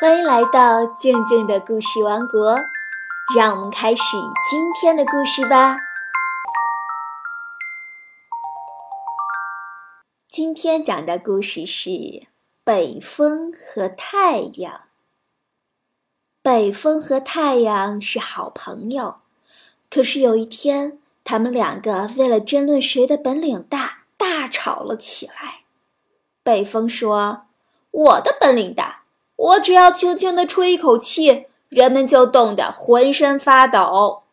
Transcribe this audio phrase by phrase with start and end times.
[0.00, 2.58] 欢迎来到静静的故事王国，
[3.36, 4.16] 让我们开始
[4.50, 5.76] 今天的故事吧。
[10.30, 11.90] 今天讲的故事是
[12.64, 14.84] 北风和太阳。
[16.40, 19.16] 北风和太阳是好朋友，
[19.90, 25.64] 可是有一天，他们两个为了争论谁的本领大，大吵了起来。
[26.42, 27.42] 北风说
[27.92, 28.89] ：“我的本领大。”
[29.40, 34.24] 我只要轻轻地吹一口气，人们就冻得浑身发抖。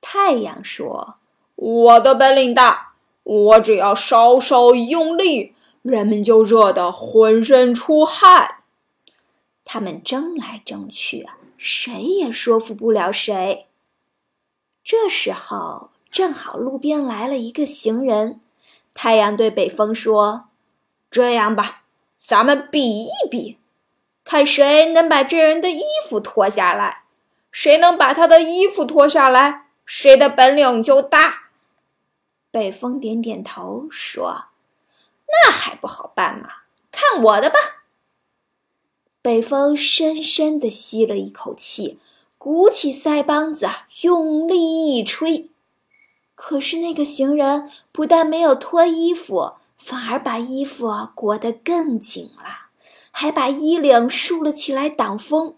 [0.00, 1.14] 太阳说
[1.54, 8.62] ：“我的本领大，我只要稍稍一用力，人们就热得浑身出汗。”
[9.64, 13.66] 他们争来争去，谁也说服不了谁。
[14.82, 18.40] 这时候，正好路边来了一个行人。
[18.92, 20.46] 太阳对北风说
[21.12, 21.82] ：“这样吧，
[22.20, 23.58] 咱们比一比。”
[24.28, 27.04] 看谁能把这人的衣服脱下来，
[27.52, 31.44] 谁能把他的衣服脱下来，谁的本领就大。
[32.50, 34.46] 北风点点头说
[35.30, 36.48] ：“那还不好办吗？
[36.90, 37.56] 看我的吧。”
[39.22, 42.00] 北风深深地吸了一口气，
[42.36, 43.68] 鼓起腮帮子，
[44.00, 45.50] 用力一吹。
[46.34, 52.65] 可是那个行人不但没有脱衣服，反而把衣服裹得更紧了。
[53.18, 55.56] 还把衣领竖了起来挡风，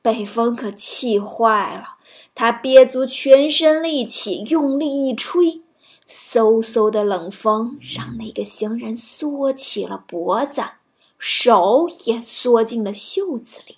[0.00, 1.98] 北风可气坏了。
[2.34, 5.60] 他憋足全身力气，用力一吹，
[6.08, 10.62] 嗖嗖的冷风让那个行人缩起了脖子，
[11.18, 13.76] 手也缩进了袖子里，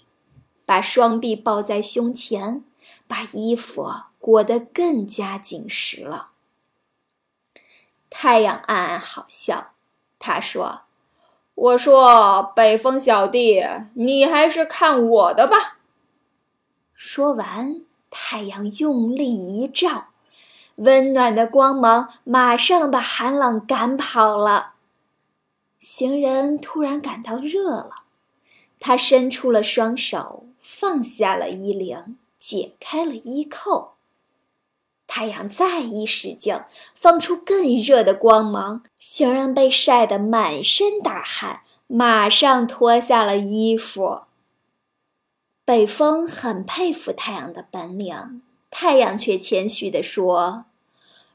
[0.64, 2.62] 把双臂抱在胸前，
[3.08, 6.28] 把衣服裹得更加紧实了。
[8.08, 9.72] 太阳暗暗好笑，
[10.20, 10.82] 他说。
[11.60, 15.78] 我说：“北风小弟，你还是看我的吧。”
[16.94, 20.10] 说完，太阳用力一照，
[20.76, 24.74] 温暖的光芒马上把寒冷赶跑了。
[25.80, 27.90] 行人突然感到热了，
[28.78, 33.94] 他伸出了双手，放下了衣领，解开了衣扣。
[35.08, 36.60] 太阳再一使劲，
[36.94, 38.84] 放出更热的光芒。
[38.98, 44.20] 行人被晒得满身大汗，马上脱下了衣服。
[45.64, 50.66] 北风很佩服太阳的本领，太阳却谦虚地说：“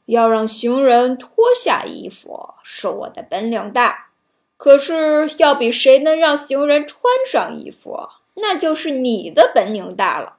[0.05, 4.09] 要让行人脱下衣服，是我的本领大；
[4.55, 10.37] 可是要比谁能让行人穿上衣服，那就是你的本领大了。”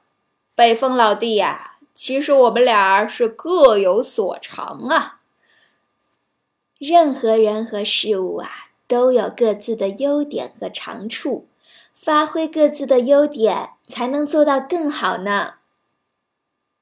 [0.55, 1.74] 北风老弟呀！
[1.95, 5.21] 其实我们俩是各有所长啊。
[6.77, 8.49] 任何人和事物啊，
[8.85, 11.47] 都有各自的优点和长处，
[11.93, 15.55] 发挥各自的优点，才能做到更好呢。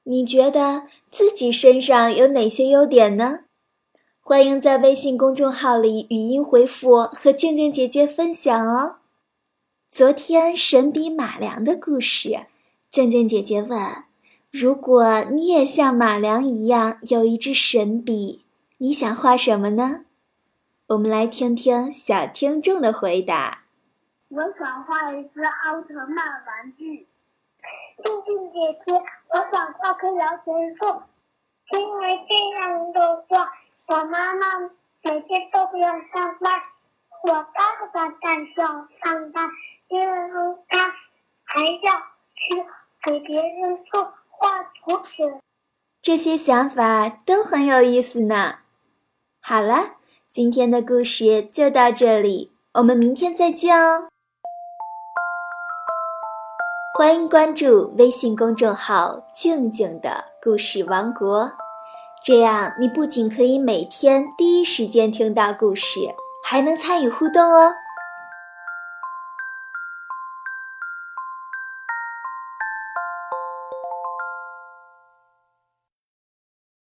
[0.02, 3.44] 你觉得自己身上有哪些优点呢？
[4.20, 8.96] 欢迎在微信公众号里语音回复和静静姐姐分享哦。
[9.88, 12.46] 昨天神笔马良的故事，
[12.90, 14.04] 静静姐姐问。
[14.56, 18.44] 如果你也像马良一样有一支神笔，
[18.78, 20.04] 你想画什么呢？
[20.86, 23.64] 我们来听听小听众的回答。
[24.28, 26.16] 我想画一只奥特曼
[26.46, 27.08] 玩具。
[28.04, 31.02] 静静姐姐，我想画棵摇钱树，
[31.76, 33.52] 因为这样的话，
[33.88, 34.70] 我妈妈
[35.02, 36.60] 每天都不用上班，
[37.24, 39.50] 我爸爸在上上班，
[39.88, 40.06] 因为
[40.68, 40.94] 他
[41.42, 41.92] 还要
[42.36, 42.64] 去
[43.02, 44.13] 给别人送。
[46.02, 48.56] 这些想法都很有意思呢。
[49.40, 49.96] 好了，
[50.30, 54.08] 今天的故事就到这里，我们明天再见哦。
[56.96, 61.52] 欢迎关注微信公众号“静静的故事王国”，
[62.22, 66.00] 这样你不仅可以每天第一时间听到故事，
[66.44, 67.72] 还能参与互动哦。